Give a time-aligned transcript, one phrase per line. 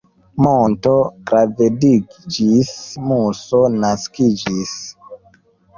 [0.45, 0.93] Monto
[1.31, 2.73] gravediĝis,
[3.11, 4.79] muso naskiĝis.